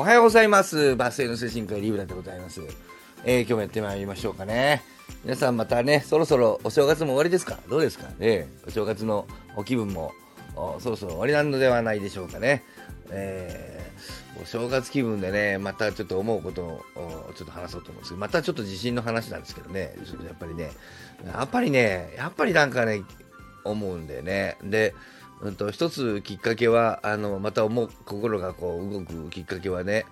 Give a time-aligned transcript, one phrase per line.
[0.00, 0.96] おはようございます。
[0.96, 2.62] バスへの精神科医リブラでございます、
[3.22, 4.82] えー、今日もやってまいりましょうかね。
[5.24, 7.58] 皆さんまたねそろそろお正月も終わりですか？
[7.68, 8.08] どうですか？
[8.18, 8.48] ね。
[8.66, 9.26] お正月の
[9.56, 10.14] お気分も
[10.78, 12.64] そろそろ終わりなのではないでしょうかね。
[13.10, 16.82] えー、お正月気分でねまたちょっと思うことを
[17.36, 19.94] ちょっと話そうと思うんですけどまたちょっと地震の話なんですけどね。
[20.24, 20.70] やっぱりね
[21.26, 23.02] やっぱりねやっぱりなんかね
[23.64, 24.56] 思うんだよね。
[24.64, 24.94] で
[25.42, 30.04] うんと、一つきっかけはあのまた思う心がこう動くきっかけはね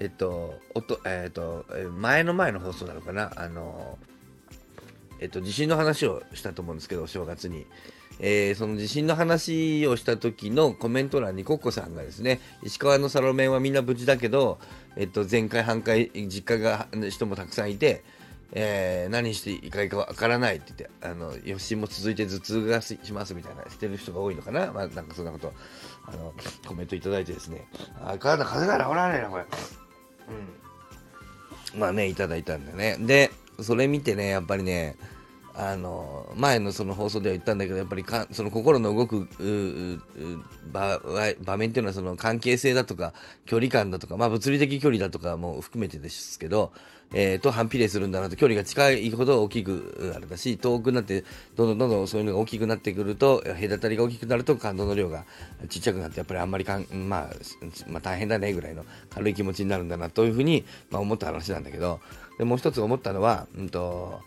[0.00, 1.64] えっとおとえっと
[1.96, 3.98] 前の前の放送なのかなあの
[5.20, 7.66] えっと地震の話をしたと思うんですけどお正月に、
[8.18, 14.58] えーその地震の話をした時のコメント欄にコッコさんがですね石川のサロメンはみんな無事だけど、
[14.96, 18.02] えっと、前回半回実家が人もたくさんいて
[18.54, 24.72] えー何していいかいかわからないって言って、あの、余震も続いて頭痛がしますみたいな、してる人が多いのかな？
[24.72, 25.52] まあ、なんかそんなこと、
[26.06, 26.34] あの、
[26.66, 27.66] コメントいただいてですね、
[28.04, 29.44] あ、体風邪が治らないな、これ。
[31.74, 31.80] うん。
[31.80, 32.96] まあね、いただいたんだよね。
[33.00, 33.30] で、
[33.62, 34.96] それ見てね、やっぱりね、
[35.54, 39.28] あの前のその放送では言ったんだけどやっぱりかその心の動く
[40.72, 41.00] 場
[41.44, 43.12] 場面っていうのはその関係性だとか
[43.44, 46.72] 距離感だとか、まあ、物理的距離だとかも含めてですけど、
[47.12, 55.24] えーと反比例するんだなと距離が近いほど大きくあれだし遠くなってどんどんどんどんそういうのが大きくなってくると隔たりが大きくなると感動の量が
[55.68, 57.30] ちっちゃくなってやっぱりあんまりかん、まあ、
[57.88, 62.00] まあ大変だねぐらいの軽い気持ちになるんだなというふうに、まあ、思った話なんだけど
[62.38, 64.20] でもう一つ思ったのは、うんと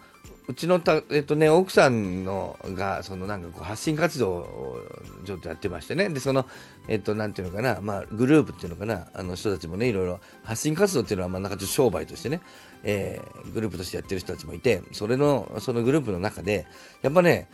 [0.47, 4.79] うちのた、えっとね、奥さんのが、そのなんかこう発信活動を
[5.25, 6.45] ちょっとやってましてね、で、その、
[6.87, 10.19] えっと、なんていうのかな、まあ、グループっていうのかな、あの人たちもね、いろいろ。
[10.43, 12.41] 発信活動っていうのは、まあ、なんかちょっと商売としてね、
[12.83, 16.67] えーグループとしてやってる人たちもいて、それの、そのグループの中で、
[17.01, 17.49] やっぱね、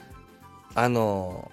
[0.75, 1.49] あの、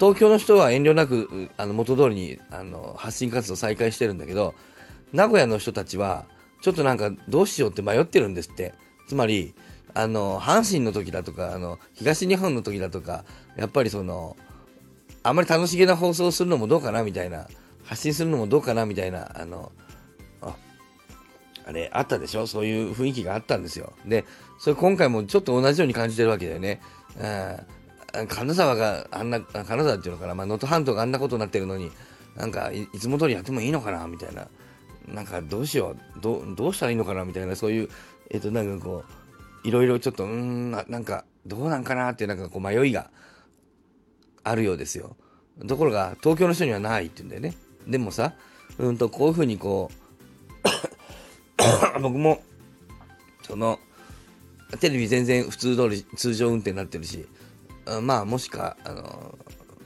[0.00, 4.54] 東京の人は遠慮なく、あの、元通りに、あの、発信活動再開してるんだけど、
[5.12, 6.26] 名古屋の人たちは、
[6.62, 8.74] ちょっとなんかどうしようって迷ってるんですって。
[9.08, 9.54] つまり、
[9.94, 13.24] あの、阪神の時だとか、あの、東日本の時だとか、
[13.56, 14.36] やっぱりその、
[15.22, 17.46] あまり楽しげな放送をするのもどうかなみたいな、
[17.84, 19.72] 発信するのもどうかなみたいな、あの、
[20.42, 20.54] あ
[21.66, 22.46] あれ、あったでしょ？
[22.46, 23.92] そういう雰囲気があったんですよ。
[24.06, 24.24] で、
[24.58, 26.80] それ今回もちょっと同じように感じてるわけだよね。
[28.14, 31.90] うん、金沢があんな、金沢っていうのかな、まあ、能登半島があんなことになってるのに、
[32.36, 34.06] なんかい、つも通りやってもいいのかな？
[34.06, 34.46] みたいな。
[35.08, 36.20] なんかどうしよう？
[36.20, 37.24] どうどうしたらいいのかな？
[37.24, 37.88] みたいなそういう
[38.30, 39.12] えっ、となんかこう
[39.64, 43.10] いろいろちょっとうんななんかどうなんかなっていうなんかこう迷いが
[44.42, 45.16] あるようですよ。
[45.66, 47.56] ところが東京の人にはないって言うんだよね。
[47.86, 48.34] でもさ
[48.78, 49.90] うんとこういうふうにこ
[51.96, 52.42] う 僕も
[53.42, 53.78] その
[54.78, 57.26] テレビ全然普通通り通常運転になってるし
[57.86, 59.38] あまあもしかあの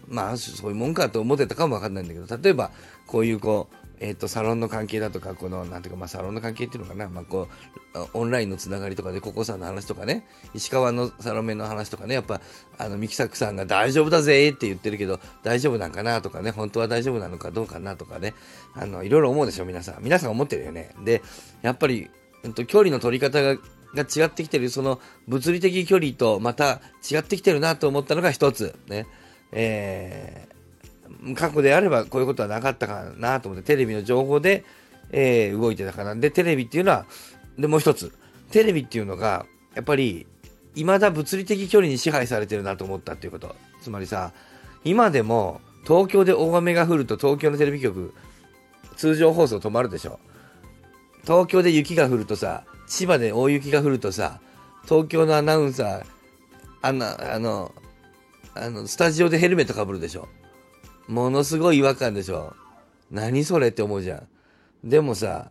[0.07, 2.71] まあそういうもんかと思ってたかもわかんないんだけど例えば
[3.07, 7.09] こういうこうえっとサロンの関係だとかこのなんていうかまあサロンの関係っていうのかな。
[7.09, 7.49] まあこ
[7.95, 10.27] うオンラインのつながりとかでココさんの話とかね。
[10.53, 12.15] 石川のサロメの話とかね。
[12.15, 12.41] やっぱ
[12.79, 16.51] あのミキサクさんが大丈夫だぜって言ってるけど大丈夫なんかなとかね。
[16.51, 18.35] 本当は大丈夫なのかどうかなとかね。
[18.75, 20.03] あのいろいろ思うでしょ皆さん。
[20.03, 20.91] 皆さん思ってるよね。
[21.05, 21.23] で
[21.63, 22.11] やっぱり、
[22.43, 23.57] うんと、距離の取り方が
[23.95, 24.71] が違ってきてる。
[24.71, 28.75] その物理的距離とまた違ってきてるなと思ったのが一つ。
[28.89, 29.07] ね。
[29.53, 30.54] えー
[31.37, 34.65] 過去であればこういうことはなかったかなと思ってテレビの情報で、
[35.11, 36.15] えー動いてたかな。
[36.15, 37.07] でテレビっていうのは
[37.59, 38.13] でもう一つ。
[38.51, 40.27] テレビっていうのがやっぱり
[40.75, 43.55] 未だ物理的距離に支配されてるなと思ったっていうこと。
[43.83, 44.33] つまりさ
[44.85, 48.15] 今でも東京で大雨が降ると東京のテレビ局
[48.97, 50.19] 通常放送止まるでしょ。
[51.25, 54.41] 東京で雪が降るとさ千葉で大雪が降るとさ
[54.85, 56.05] 東京のアナウンサー
[56.83, 57.75] あんなあの
[58.55, 60.29] あのスタジオでヘルメットかぶるでしょ。
[61.09, 62.55] ものすごい違和感でしょ。
[63.11, 64.89] 何それって思うじゃん。
[64.89, 65.51] でもさ、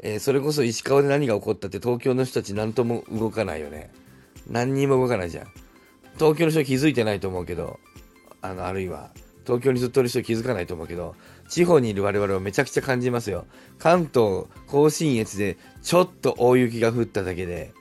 [0.00, 3.90] えーそれこそ石川で何が起こったって東京の人たち何とも動かないよね。
[4.48, 5.46] 何にも動かないじゃん。
[6.18, 7.78] 東京の人気づいてないと思うけど
[8.40, 9.10] あのあるいは
[9.44, 11.14] 東京にずっといる人気づかないと思うけど
[11.48, 13.46] 地方にいる我々はめちゃくちゃ感じますよ。
[13.78, 17.72] 関東甲信越でちょっと大雪が降っただけで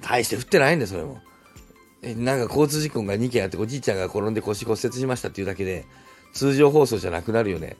[0.00, 1.20] 大して降ってないんだよそれも。
[2.02, 5.86] えなんか交通事故が2件あっておじいちゃんが転んで腰骨折しましたっていうだけで
[6.36, 7.76] 通常放送じゃなくなるよね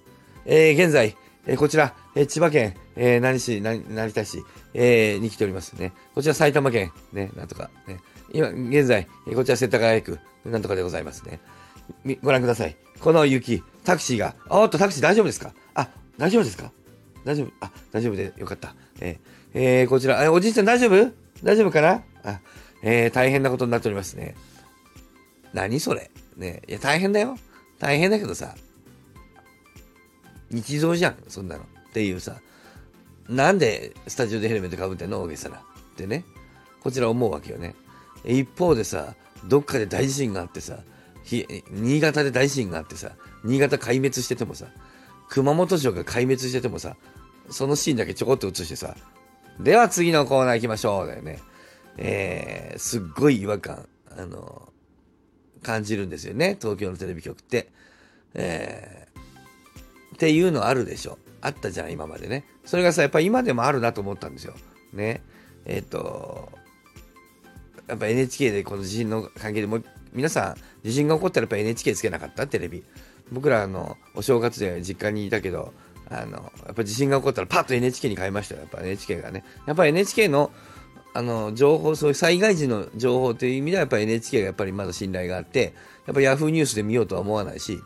[0.47, 1.17] えー現在、
[1.47, 4.43] えーこちら、えー千葉県、えー何市、何成田市、
[4.75, 5.93] えーに来ておりますね。
[6.15, 8.01] こちら埼玉県、ね、なんとか、ね。
[8.33, 11.41] 今、現在、えーこちら世田谷区、なんとかでございますね。
[12.05, 12.77] みご覧ください。
[13.01, 15.53] この雪、タクシーが、おっと、タクシー大丈夫ですか？
[15.75, 15.89] あ、
[16.19, 16.73] 大丈夫ですか？
[17.25, 18.75] 大丈夫あ、大丈夫でよかった。
[19.01, 21.13] えーえーこちら、えーおじいちゃん大丈夫？
[21.43, 22.03] 大丈夫かな？
[22.25, 22.41] あ、
[22.83, 24.35] えー大変なことになっておりますね。
[25.53, 26.11] 何それ？
[26.37, 27.39] ねいや、大変だよ。
[27.79, 28.55] 大変だけどさ、
[30.51, 31.63] 日常じゃん、そんなの。
[31.63, 32.37] っていうさ、
[33.29, 35.23] なんでスタジオでヘルメットかぶってんの？
[35.23, 35.57] 大げさな。
[35.57, 35.61] っ
[35.97, 36.25] てね。
[36.81, 37.75] こちら思うわけよね。
[38.25, 39.15] 一方でさ、
[39.45, 40.79] どっかで大地震があってさ、
[41.71, 43.13] 新潟で大地震があってさ、
[43.45, 44.67] 新潟壊滅しててもさ、
[45.29, 46.97] 熊本城が壊滅しててもさ、
[47.51, 48.97] そのシーンだけちょこっと映してさ、
[49.59, 51.41] では次のコーナー行きましょうだよね。
[51.97, 54.73] えー、すっごい違和感、あの、
[55.67, 56.57] 感じるんですよね。
[56.61, 57.69] 東京のテレビ局って。
[58.35, 61.19] えー、っていうのあるでしょ。
[61.41, 62.45] あったじゃん、今までね。
[62.65, 64.55] それがさ、やっぱ今でもあるなと思ったんですよ。
[64.93, 65.23] ね。
[65.65, 66.49] えっ、ー、と、
[67.89, 69.81] やっぱ NHK でこの地震の関係でも
[70.13, 72.47] 皆さん地震が起こったらやっぱ NHK つけなかった？
[72.47, 72.83] テレビ
[73.31, 75.73] 僕らあのお正月で実家にいたけど
[76.09, 80.51] あのやっぱ地震が起こったらパッと NHK に変えましたよやっぱ NHK がねやっぱ NHK の
[81.17, 85.75] あの情報そういう災害時の情報という意味ではやっぱり NHK がやっぱりまだ信頼があって
[86.07, 87.81] やっぱ Yahoo ニュースで見ようとは思わないし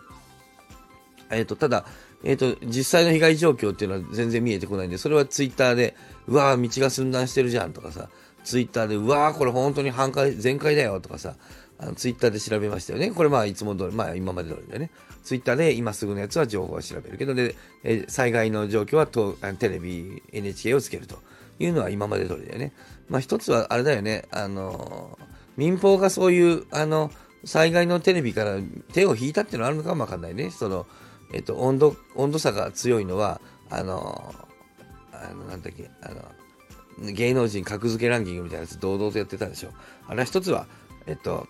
[1.30, 1.84] えっ、ー、とただ
[2.24, 5.94] えっ、ー、と実際の被害状況っていうのは全然見えてこないんでそれはツイッターで
[6.26, 8.08] うわー道が寸断してるじゃんとかさ
[8.44, 11.34] ツイッターで、うわー、これ本当に半壊、全開だよとかさ、
[11.78, 13.10] あのツイッターで調べましたよね。
[13.10, 14.90] これまあいつも通り、まあ今まで通りだよね。
[15.22, 17.54] ツイッターで今すぐのやつは情報は調べるけど、で、
[17.84, 21.18] え災害の状況はとテレビ、NHK をつけると
[21.60, 22.72] いうのは今まで通りだよね。
[23.08, 25.18] まあ一つはあれだよね、あの、
[25.56, 27.12] 民放がそういう、あの、
[27.44, 28.56] 災害のテレビから
[28.92, 30.50] 手を引いたっていうのはあるのかもわかんないね。
[30.50, 30.86] その、
[31.32, 34.34] えっと、温度、温度差が強いのは、あの、
[35.12, 39.70] あの、なんだっけ、あの、芸能人格付けランキングみたいなやつ堂々とやってたでしょ。
[40.06, 40.66] あれは一つは、
[41.06, 41.46] えっと、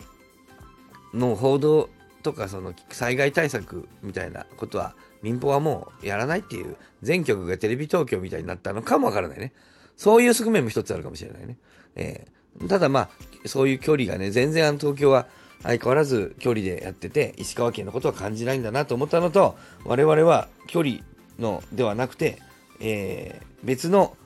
[1.14, 1.90] の報道
[2.22, 9.52] とかその災害対策みたいなことは民放はもうやらないっていう全局がテレビ東京みたいになったのかもわからないね。
[10.00, 11.58] そういう側面も一つあるかもしれないね。
[11.94, 13.08] えー、ただまあ、
[13.44, 15.26] そういう距離がね、全然あの東京は
[15.62, 21.00] 相変わらず距離でやってて、石川県のことは感じないんだなと思ったのと、我々は距離
[21.38, 22.38] のではなくて、
[22.80, 24.16] えー、別の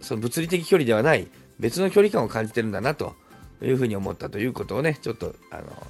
[0.00, 1.28] その物理的距離ではない
[1.60, 3.14] 別の距離感を感じてるんだなと
[3.62, 5.86] いうふうに思ったということをね、ちょっと、あの、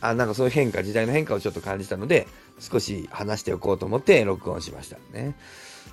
[0.00, 2.26] あなんかそういう変化、時代の変化をちょっと感じたので、
[2.58, 5.36] 少し話しておこうと思って録音しましたね。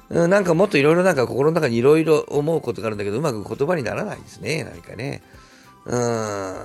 [0.10, 5.24] うん、なんかもっといろいろなんか心の中にいろいろ思うことがあるんだけど、うまく言葉にならないですね、何かね。
[5.86, 6.56] うん。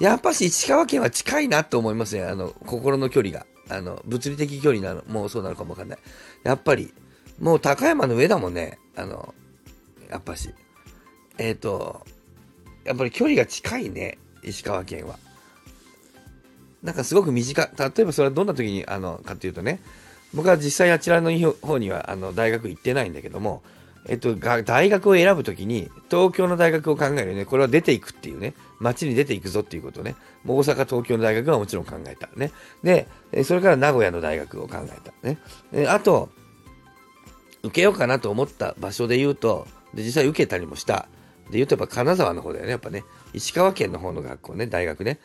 [0.00, 3.46] やっぱし石川県は近いなと思いますね、あの、心の距離が。
[3.68, 5.98] あの、物理的距離なの、もうそうなのかもわかんない。
[6.44, 6.92] やっぱり、
[7.40, 8.78] もう高山の上だもんね。
[8.94, 9.34] あの、
[10.08, 10.54] やっぱし。
[11.38, 12.06] えっ、ー、と、
[12.84, 15.18] やっぱり距離が近いね、石川県は。
[16.82, 19.80] なんかすごく短い、例えばそれはどんな時に、あの、かっていうとね、
[20.34, 21.30] 僕は実際あちらの
[21.62, 23.62] 方には、あの、大学行ってないんだけども、
[24.08, 30.14] えっと、大学を選ぶときに、東京の大学を考えるね、これは出ていくっていうね、街に出ていくぞっていうことね、
[30.46, 32.28] 大阪、東京の大学はもちろん考えた。
[32.36, 32.52] ね。
[33.32, 35.28] で、それから名古屋の大学を考えた。
[35.28, 35.86] ね。
[35.88, 36.28] あと、
[37.62, 41.08] 受けようかなと思った場所で言うと、で実際受けたりもした。
[41.50, 42.70] で言うとやっぱ金沢の方だよね。
[42.70, 43.04] やっぱね。
[43.32, 45.18] 石川県の方の学校ね、大学ね。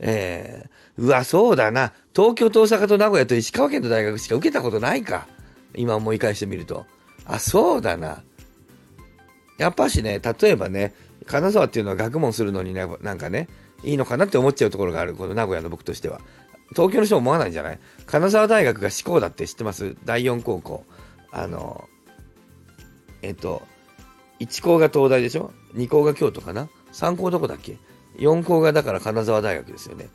[0.00, 1.92] えー、うわ、そうだな。
[2.14, 5.26] 東京と大阪と名古屋と石川県の大学しか受けたことないか。
[5.74, 6.86] 今思い返してみると。
[7.24, 8.22] あ、そうだな。
[9.58, 10.94] やっぱしね、例えばね、
[11.26, 13.48] 金沢っていうのは学問するのにね、なんかね、
[13.84, 15.14] いいのかなって思っちゃうところがある。
[15.14, 16.20] この名古屋の僕としては。
[16.70, 17.78] 東京の人も思わないんじゃない？
[18.06, 19.96] 金沢大学が志向だって知ってます？
[20.04, 20.84] 第4高校。
[21.30, 21.88] あの、
[23.22, 23.62] えっと、
[24.40, 27.78] 1校が東大でしょ ?2 校が京都かな ?3 校どこだっけ？
[28.18, 30.08] ?4 校がだから金沢大学ですよね。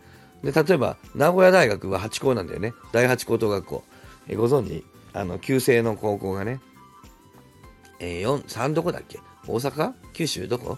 [0.44, 2.74] で、例えば、名古屋大学は8校なんだよね。
[2.92, 3.84] 第8高等学校。
[4.28, 4.86] えご存知？
[5.14, 6.60] あの、旧制の高校がね。
[8.00, 9.20] えー、4、3どこだっけ？
[9.48, 9.94] 大阪？
[10.14, 10.78] 九州どこ？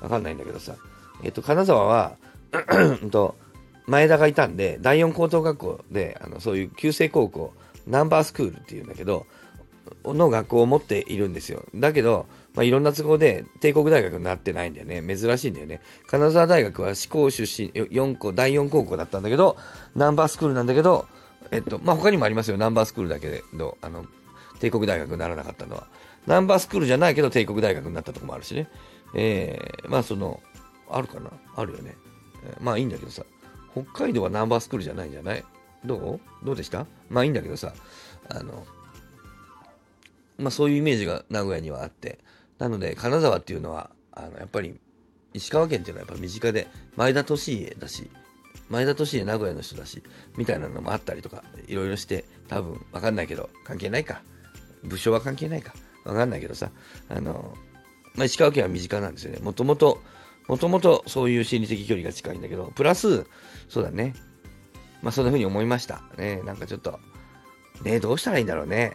[0.00, 0.74] わかんないんだけどさ。
[1.22, 2.16] えっ、と、金沢は、
[3.10, 3.36] と、
[3.86, 7.52] 前田がいたんで、第4高等学校で、あの、そういう旧制高校、
[7.86, 9.26] ナンバースクールっていうんだけど、
[10.06, 11.64] の学校を持っているんですよ。
[11.74, 15.02] だけど、まあ、いろんな都合で帝国大学になってないんだよね。
[15.16, 15.80] 珍しいんだよね。
[16.06, 19.56] 金沢大学は四校出身、4校、第4高校だったんだけど、
[19.96, 21.06] ナンバースクールなんだけど、
[21.50, 22.56] えっと、まあ、他にもありますよ。
[22.56, 24.04] ナンバースクールだけど、あの、
[24.60, 25.86] 帝国大学にならなかったのは。
[26.26, 28.68] ナンバースクールじゃないけど帝国大学になったとこもあるしね。
[29.14, 30.40] えー、まあその、
[30.88, 31.30] あるかな？
[31.54, 31.96] あるよね。
[32.46, 33.24] えー、まあいいんだけどさ、
[33.72, 35.44] 北海道はナンバースクールじゃないんじゃない？
[35.84, 36.20] どう？
[36.46, 36.86] どうでした？
[37.10, 37.74] まあいいんだけどさ、
[38.30, 38.64] あの、
[40.38, 42.18] まあ、そういうイメージが名古屋にはあって、
[42.58, 44.78] なので、金沢っていうのは、あの、やっぱり、
[45.32, 48.10] 石川県っていうのはやっぱ身近で、前田利家だし、
[48.68, 50.02] 前田利家名古屋の人だし、
[50.36, 54.22] みたいなのもあったりとか、いろいろして、多分、わかんないけど、関係ないか。
[54.84, 55.74] 武将は関係ないか。
[56.04, 56.70] わかんないけどさ、
[57.08, 57.56] あの、
[58.14, 59.38] まあ、石川県は身近なんですよね。
[59.40, 60.00] もともと、
[60.46, 63.26] もともとそういう心理的距離が近いんだけど、プラス、
[63.68, 64.14] そうだね。
[65.02, 66.02] まあ、そんな風に思いました。
[66.16, 66.98] ね、なんかちょっと、
[67.82, 68.92] ね、どうしたらいいんだろうね。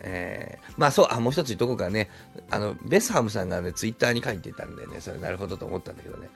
[0.00, 2.10] えー、まあそう、あ、もう一つ言っとこかね。
[2.50, 6.28] あの、ベスハムさんがね、ツイッターに書いてたんでね、それなるほどと思ったんだけどね。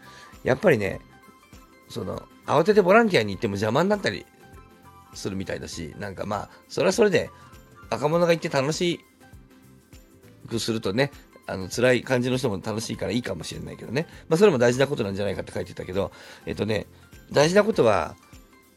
[0.43, 1.01] やっぱりね、
[1.89, 4.27] その、慌ててボランティアに行っても邪魔になったり
[5.15, 7.31] するみたいだし、なんかまあ、それはそれで、
[7.91, 9.05] 若者が行って楽し
[10.49, 11.13] くするとね、
[11.47, 16.13] あの辛い感じの人も楽しいからいいかもしれないけどね、まあ、それも大事なことなんじゃないかって書いてたけど、
[16.47, 16.87] えっとね、
[17.31, 18.17] 大事なことは、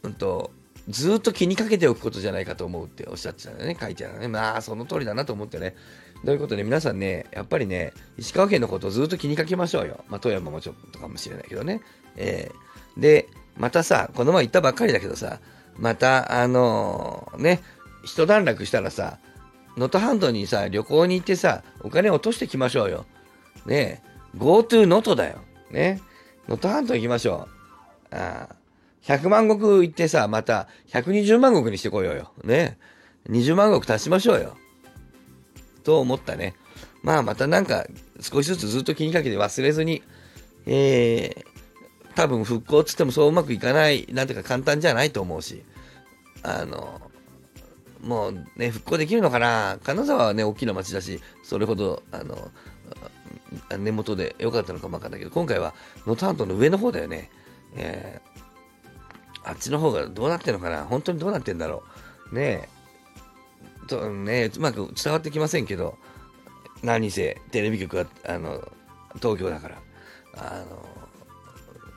[0.04, 0.52] うんと、
[0.88, 4.28] ずっと気にかけておくことじゃないかと思うっておっしゃってたね、書いてあるね。
[4.28, 5.76] まあ、その通りだなと思ってね。
[6.24, 10.04] どういうことね、皆さんね、やっぱりね、石川県のことをずっと気にかけましょうよ。
[10.10, 11.82] まあ、富山もちょっとかもしれないけどね。
[12.16, 13.28] えー、で、
[13.58, 15.40] またさ、この前言ったばっかりだけどさ、
[15.78, 17.62] また、あのー、ね、
[18.04, 19.20] 一段落したらさ、
[19.78, 23.06] 能登半島にさ、旅行に行ってさ、お金落としてきましょうよ。
[23.66, 25.38] ねえ、GoTo 能登だよ。
[25.72, 26.02] ね。
[26.48, 27.48] 能登半島行きましょ
[28.12, 28.16] う。
[28.16, 28.65] ああ。
[29.06, 32.32] 100万石行ってさ、また120万石にしてこようよ。
[32.44, 32.78] ね。
[33.30, 34.58] 20万石足しましょうよ。
[35.84, 36.56] と思ったね。
[37.04, 37.86] まあまたなんか
[38.20, 40.02] 少しずつずっと気にかけて忘れずに、
[40.66, 45.64] えー、多分復興っつってもそううまくいかない、なんていうか簡単じゃないと思うし、
[46.42, 47.00] あの、
[48.02, 52.50] もうね、復興できるのかな金沢はね、大きな町だし、それほど、あの、
[53.78, 55.76] 根元で良かったのかもわかんないけど、今回は
[56.08, 57.30] 能登半島の上の方だよね。
[57.76, 58.45] えー
[59.46, 60.84] あっちの方がどうなってんのかな？
[60.86, 61.84] 本当にどうなってんだろ
[62.32, 62.36] う？
[62.36, 62.70] ねえ。
[63.88, 65.98] とねうまく伝わってきませんけど、
[66.82, 68.68] 何せテレビ局はあの
[69.16, 69.78] 東京だから、
[70.38, 70.86] あの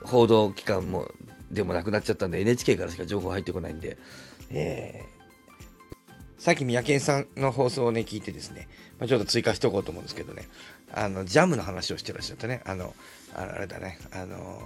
[0.03, 1.09] 報道機関も
[1.51, 3.97] でもなくなっちゃったんで NHK からしか情報入ってこないんで、
[4.51, 5.03] え。
[6.37, 8.67] ー、さっき三宅さんの放送をね聞いてですね、
[8.99, 10.47] まあ、ちょっと追加しておこうと思うんですけどね。
[10.93, 12.61] あのジャムの話をしてらっしゃったね。
[12.65, 12.93] あの
[13.35, 13.99] あれだね。
[14.13, 14.61] あの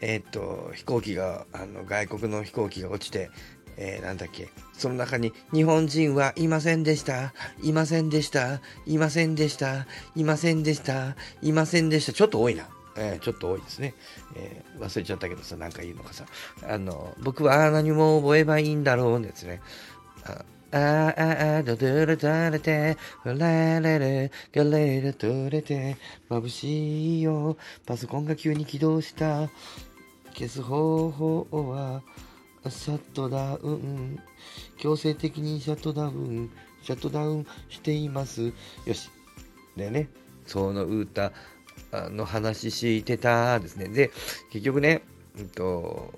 [0.00, 3.30] えっ、と、飛行機が、あの、外国の飛行機が落ちて、
[3.76, 12.12] えー、なんだっけ、その中に日本人はいませんでした、いませんでした、いませんでした、いませんでした、いませんでした。
[12.12, 12.68] ちょっと多いな。
[12.98, 13.94] えー、ちょっと多いですね、
[14.36, 16.24] えー、忘れちゃったけどさ、なんか言うのかさ。
[16.66, 19.60] あの、僕は何も覚えばいいんだろうですね。
[20.24, 25.96] ああああ、ドドルダルテ、ラレレ、ガレレトレテ、
[26.28, 27.56] 眩しいよ。
[27.86, 29.48] パソコンが急に起動した。
[30.36, 32.02] 消す方法は、
[32.68, 34.20] シャットダウン。
[34.76, 36.50] 強制的にシャットダウン、
[36.82, 38.52] シャットダウンしています。
[38.84, 39.08] よし。
[39.76, 40.10] でね、
[40.46, 41.32] その歌
[41.92, 43.88] の話してたですね。
[43.88, 44.10] で、
[44.50, 45.02] 結局ね、
[45.38, 46.12] うんと、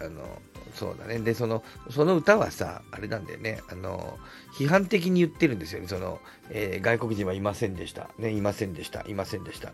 [0.00, 0.40] あの、
[0.74, 1.20] そうだね。
[1.20, 3.60] で、その、その歌はさ、あれなんだよね。
[3.70, 4.18] あの、
[4.58, 5.88] 批判的に言ってるんですよね。
[5.88, 8.10] その、えー、外国人はいませんでした。
[8.18, 9.02] ね、いませんでした。
[9.02, 9.72] いませんでした。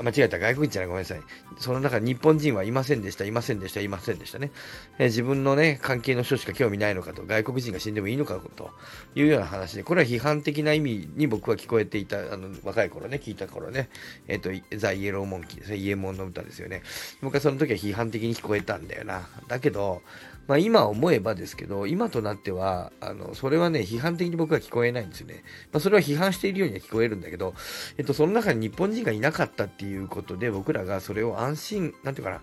[0.00, 0.38] 間違えた。
[0.38, 0.88] 外国人じゃない。
[0.88, 1.20] ごめんなさい。
[1.58, 3.24] その中、日本人はいませんでした。
[3.24, 3.80] いませんでした。
[3.80, 4.50] いませんでしたね。
[4.98, 8.70] えー、自分のね、関係の人しか興味ないのかと、外国人が死んでもいいのかと
[9.14, 13.88] いうような話で、これは批判的な意味に僕は聞こえていた、あの、若い頃ね、聞いた頃ね、
[14.28, 15.76] えっ、ー、と、ザ・イエローモンキーですね。
[15.76, 16.82] イエモンの歌ですよね。
[17.20, 19.28] 僕はその時は批判的に聞こえたんだよな。
[19.48, 20.02] だけど、
[20.48, 25.44] まあ、今思えばですけど、今となっては、あの、それはね、批判的に僕は聞こえないんですよね。
[25.72, 27.54] まあ、それは批判しているようには聞こえるんだけど、
[27.96, 32.40] えっと、その中に日本人がいなかったっていうことで、僕らがそれを安心、なんていうかな、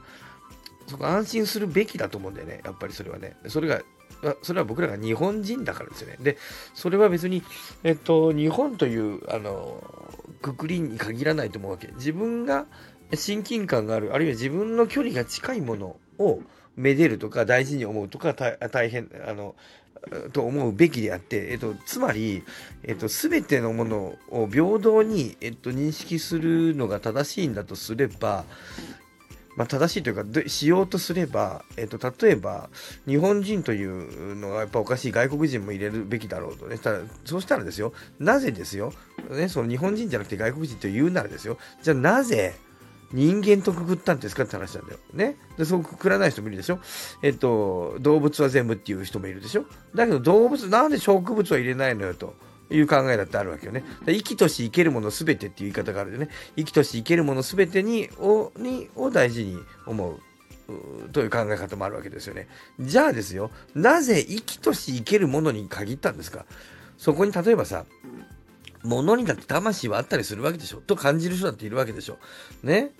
[0.87, 2.61] そこ安心するべきだと思うんだよね。
[2.63, 3.35] やっぱりそれはね。
[3.47, 3.81] それが、
[4.41, 6.17] それは僕らが日本人だからですよね。
[6.19, 6.37] で、
[6.73, 7.43] それは別に、
[7.83, 9.83] えっと、日本という、あの、
[10.41, 11.89] くくりに限らないと思うわけ。
[11.95, 12.65] 自分が
[13.13, 16.41] 親近感がある、あるいは自分の距離が近いものを、
[16.79, 19.55] めでるとか大事に思うとか大変、あの、
[20.31, 22.43] と思うべきであって、えっと、つまり、
[22.83, 28.45] えっと、すべてのものを平等に、えっと、認識するのが正しいんだとすれば、
[29.57, 32.69] まあ、正しいというか、しようとすれば、えっと、例えば、
[33.05, 36.77] 日本人というのがやっぱおかしい、外国人も入れるべきだろうとね。
[36.77, 38.93] ただそうしたらですよ、なぜですよ、
[39.29, 42.55] ね、その日本人じゃなくて外国人と言うならですよ、じゃあなぜ、
[43.11, 44.99] 人間とくくったんですかって話なんだよ。
[45.13, 45.37] ね。
[45.57, 46.79] で、そうくくらない人もいるでしょ。
[47.21, 49.65] えっと、動物は全部っていう人もいるでしょ。
[49.95, 52.35] だけど動物、なんで植物は入れないのよと。
[52.71, 53.83] いう考えだってあるわけよね。
[54.05, 56.29] 生きとし生けるものすべてっていう言い方があるよね。
[56.55, 60.19] 生きとし生けるものすべてにをにを大事に思う。
[61.11, 62.47] という考え方もあるわけですよね。
[62.79, 66.45] じゃあですよ、なぜ生きとし生けるものに限ったんですか？
[66.99, 67.85] そこに例えばさ、
[68.83, 70.77] 物にだって魂はあったりするわけでしょ。
[70.77, 72.17] と感じる人だっているわけでしょ。
[72.63, 72.91] ね。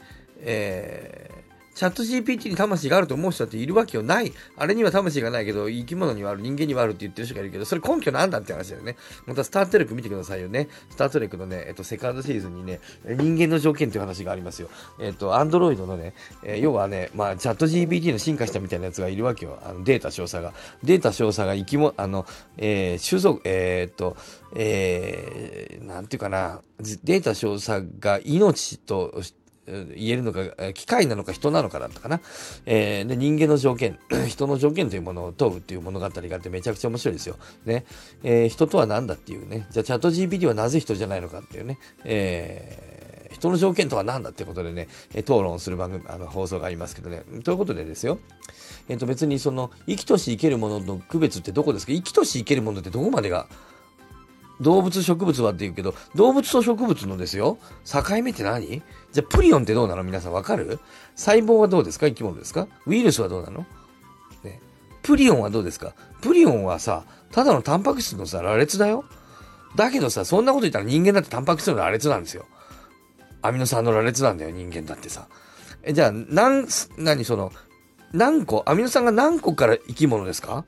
[0.41, 1.48] えー、
[1.79, 4.33] チャット GPT に魂があると思う人っているわけよない。
[4.57, 8.97] あれには魂がないけど、生き物にはある、人間にはあるって言ってる人がいるけど、それ根拠なんだって話だよね。
[9.25, 10.67] またスタートレック見てくださいよね。
[10.89, 14.67] スタートレックのね、えっと、セカンドシーズンにね、人間の条件っていう話がありますよ。
[14.99, 19.57] えっと、アンドロイドのね、えー、要はね、まあ、チャット GPT の進化したみたいなやつがいるわけよ。
[19.63, 20.53] あのデータ少佐が。
[20.83, 22.25] データ少佐が生き物、あの、
[22.57, 24.17] えー、種族、えー、っと、
[24.53, 26.59] えー、なんていうかな、
[27.05, 29.21] データ少佐が命と
[29.95, 32.21] 言えるのか、機械なのか人なのかだったかな。
[32.65, 37.35] えー、で、人間の条件、 人の条件というものを問うっていう物語があってめちゃくちゃ面白いですよ。
[37.65, 37.85] ね。
[38.23, 39.67] えー、人とは何だっていうね。
[39.71, 41.79] じゃあ、チャット GPT はなぜ人じゃないのかっていうね。
[42.03, 47.23] えー、人の条件とは何だってことでね、討論する番組、あの、放送がありますけどね。
[47.43, 48.19] ということでですよ。
[48.87, 51.93] えっ、ー、と、別にその、生きとし生けるものの区別ってどこですか？
[51.93, 53.47] 生きとし生けるものってどこまでが
[54.61, 58.81] 動物植物はって言うけど、動物と植物のですよ、境目って何？
[59.11, 60.03] じゃあプリオンってどうなの？
[60.03, 60.79] 皆さんわかる？
[61.15, 62.07] 細胞はどうですか？
[62.07, 62.67] 生き物ですか？
[62.85, 63.65] ウイルスはどうなの？
[64.43, 64.59] ね。
[65.01, 65.93] プリオンはどうですか？
[66.21, 69.05] プリオンはさ、ただのタンパク質のさ、羅列だよ。
[69.75, 72.45] だけどさ、そんなこと言ったら人間だってタンパク質の羅列なんですよ。
[73.41, 75.27] アミノ酸の羅列なんだよ、人間だってさ。
[75.83, 77.53] え、じゃあ、なん、何その、
[78.11, 80.65] 何個、アミノ酸が何個から生き物ですか？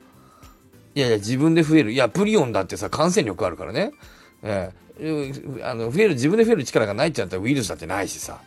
[0.93, 1.91] いやいや、自分で増える。
[1.91, 3.93] いや、プリオンだってさ、感染力あるからね。
[4.43, 8.39] えー、あの、増える、自分で増える力がないってなったらウイルスだってないしさ。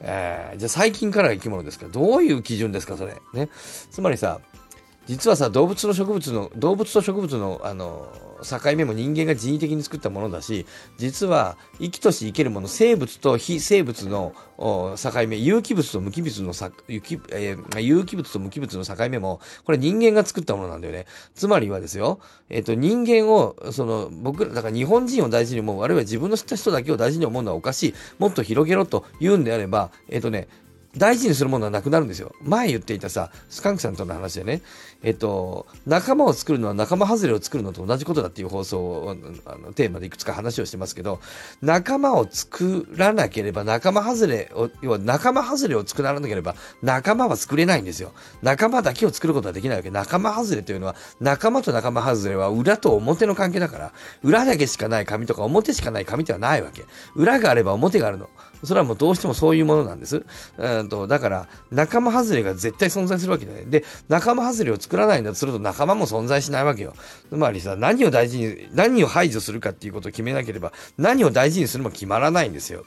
[0.00, 3.14] えー、じゃあ細菌から生き物ですから、どういう基準ですか、それ。
[3.34, 3.48] ね。
[3.90, 4.40] つまりさ、
[5.06, 8.06] 実はさ、動物の植物の、動物と植物の、あの、
[8.42, 10.66] 境目も人間が人為的に作ったものだし、
[10.96, 14.96] 実は生きとし生けるもの、生物と非生物の境
[15.28, 16.52] 目、有機物と無機物の
[16.88, 21.06] 有機、えー、有機物と無機物の境目も、これ人間が作ったものなんだよね。
[21.34, 27.94] つまりはですよ、えっ、ー、と、人間を、その、僕ら、だから日本人を大事に思う、あるいは自分の知った人だけを大事に思うのはおかしい。
[28.18, 30.48] もっと広げろと言うんであれば、えっ、ー、とね、
[30.96, 32.34] 大事にするものはなくなるんですよ。
[32.42, 34.60] 前言っていたさ、スカンクさんとの話でね、
[35.02, 41.20] えっと、仲間を作るのは仲間外れを作るのと同じことだっていう放送を、あの、テーマでいくつか話をしてますけど、
[41.62, 48.12] 仲間を作らなければ仲間外れを、要は仲間外れを作らなければ仲間は作れないんですよ。
[48.42, 49.90] 仲間だけを作ることはできないわけ。
[49.90, 56.84] 仲間外れというのは、仲間と仲間外れは裏と表の関係だから、裏だけしかない紙とか表しかない紙ではないわけ。
[57.14, 58.28] 裏があれば表があるの。
[58.64, 60.24] それはもうどうしてもそういうものなんです。
[60.56, 63.64] うんと、だから、仲間外れが絶対存在するわけだね。
[63.66, 66.94] で、仲間外れを作らないんだとすると仲間も存在しないわけよ。
[67.28, 72.84] つまりさ、何を大事に、何を排除するかっていうことを決めなければ、何を大事にするも決まらないんですよ。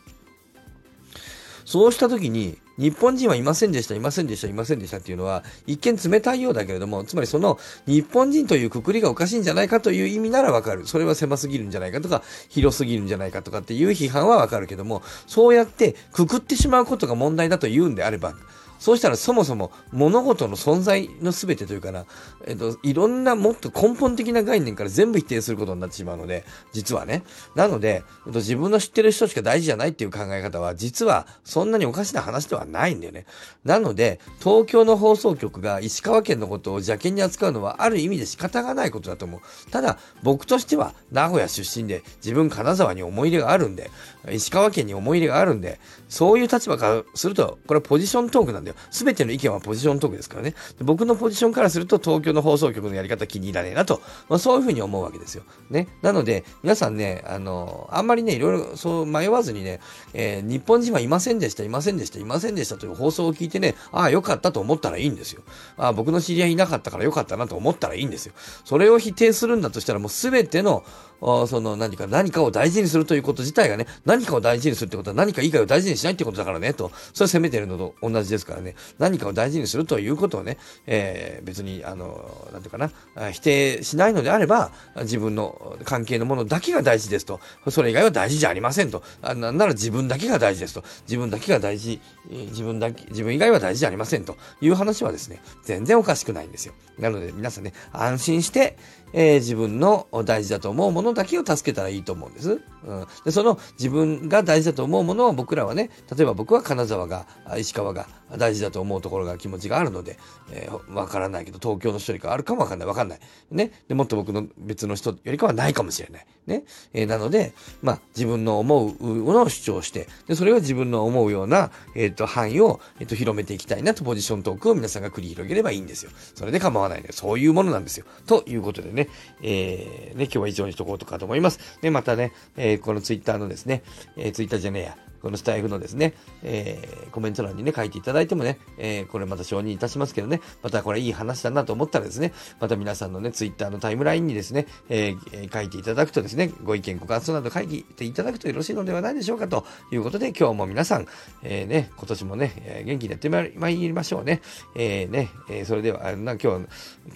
[1.65, 7.57] そうしたときに、日本人はいませんでした、いませんでした、いませんでしたっていうのは、一見冷たいようだけれども、つまりその、
[7.87, 10.85] 日本人というくくりがおかしいんじゃないかという意味ならわかる。
[10.85, 18.33] それは狭すぎるんじゃないかとか、広すぎるんじゃないかとかっていう批判はわかるけども、そうやってくくってしまうことが問題だと言うんであれば、
[18.79, 22.05] そうしたらそもそも物事の存在の全てというかな、
[22.45, 27.23] えっと、いろんなもっと根本的な概念から全部否定することになってしまうので、実はね。
[27.55, 33.25] なので、えっと、自分の知ってる人しか大事じゃないっていう考え方は、実はそんなにおかしな話ではないんだよね。
[33.63, 39.71] なので、東京の放送局が石川県のことを邪険に扱うのはある意味で仕方がないことだと思う。
[39.71, 43.89] ただ、僕としては名古屋出身で、自分金沢に思い入れがあるんで、
[44.31, 48.75] 石川県に思い入れがあるんで、そういう立場からすると、これはポジショントークなんだよ。
[48.91, 50.55] すべての意見はポジショントークですからね。
[50.79, 55.43] 僕のポジションからすると、東京の放送局のやり方気に入らねえなと、まあ、そういうふうに思うわけですよ。
[55.69, 55.87] ね。
[56.01, 59.79] なので、皆さんね、あの、あんまりね、いろいろそう迷わずにね、
[60.13, 65.43] えー、日本人はいませんでした、いませんでした、いませんでしたという放送を聞いてね、ああ、よかったと思ったらいいんですよ。
[65.77, 68.33] ああ、僕の知り合いいなかったからよかったなと思ったらいいんですよ。
[68.63, 70.83] それを否定するんだとしたら、もうすべての、
[71.21, 76.91] その何か、何かを大事にするということ自体がね、何何かを大事にするってことは何か以外を大事にしないってことだからね、と。
[77.13, 78.75] それ責めてるのと同じですからね。
[78.97, 87.41] 何かを大事にするということをね、えー、別に、あの、なんていうかな、否定しないのであれば、自分の関係のものだけが大事ですと。
[87.69, 89.03] それ以外は大事じゃありませんと。
[89.21, 90.83] あなんなら自分だけが大事ですと。
[91.07, 91.99] 自分だけが大事、
[92.29, 96.73] 自分だけ、自分以外は大事じゃありませんという話はですね、全然おかしくないんですよ。
[96.97, 98.77] なので皆さんね、安心して、
[99.17, 102.61] えー、自分の大事だと思うものだけを助けたらいいと思うんです。
[102.85, 107.25] うん、でその自分が大事だと思うものを僕らはね、例えば僕は金沢が、
[107.57, 110.19] 石川が大事だと思うところが気持ちがあるので、
[110.51, 112.87] えー、わからないけど、東京の人よりかあるかもわかんない。
[112.87, 113.19] わかんない。
[113.51, 113.71] ね。
[113.87, 116.25] で、もっと僕の別の人よりかはないかもしれない。
[116.45, 116.63] ね。
[116.93, 126.11] えー、なので、まあ、自分の思うものを主張して、で、それは自分の思うような、えっ、ー、と、範囲を、えっ、と、広めていきたいなと、ポジショントークを皆さんが繰り広げればいいんですよ。
[126.35, 127.09] それで構わないね。
[127.11, 128.05] そういうものなんですよ。
[128.25, 129.04] ということでね、
[129.41, 131.79] えー、ね、今日は以上にしとこうとかと思います。
[131.81, 133.83] で、またね、えー、このツイッターのですね、
[134.17, 151.07] えー、ツイッターじゃねえや、このスタイフのですね、えー、コメント欄にね、書いていただいてもね、えー、これまた承認いたしますけどね、またこれいい話だなと思ったらですね、また皆さんのね、ツイッターのタイムラインにですね、えー、書いていただくとですね、ご意見、ご感想など書いていただくとよろしいのではないでしょうかということで、今日も皆さん、
[151.41, 154.43] えー、ね、今年もね、元気にやってまいりましょうね。
[154.75, 156.67] えー、ね、えー、それでは、あな今日、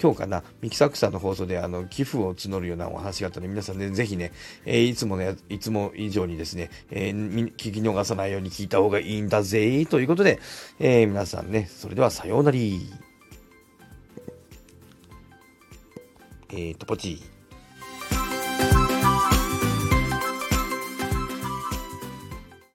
[0.02, 4.32] 今日かな、ミキサクさんの放送で、あの、寄付を募るようなお話があったので、皆さんね、ぜひね、
[4.66, 10.40] えー、いつもね、いつも以上にですね、えー、聞き逃さないように聞いた方がいいんだぜ、ということで、
[10.80, 12.90] えー、皆さんね、それではさようなり。
[16.52, 17.39] えーと、ポチー。